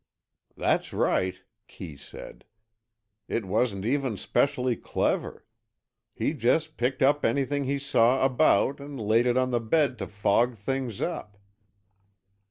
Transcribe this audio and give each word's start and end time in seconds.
"That's 0.57 0.93
right," 0.93 1.39
Kee 1.67 1.95
said. 1.95 2.45
"It 3.27 3.45
wasn't 3.45 3.85
even 3.85 4.17
specially 4.17 4.75
clever. 4.75 5.45
He 6.15 6.33
just 6.33 6.75
picked 6.75 7.03
up 7.03 7.23
anything 7.23 7.65
he 7.65 7.77
saw 7.77 8.25
about 8.25 8.79
and 8.79 8.99
laid 8.99 9.27
it 9.27 9.37
on 9.37 9.51
the 9.51 9.59
bed 9.59 9.99
to 9.99 10.07
fog 10.07 10.55
things 10.55 11.01
up. 11.03 11.37